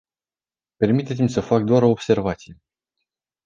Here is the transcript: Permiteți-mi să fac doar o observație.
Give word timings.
Permiteți-mi 0.77 1.29
să 1.29 1.41
fac 1.41 1.63
doar 1.63 1.83
o 1.83 1.89
observație. 1.89 2.61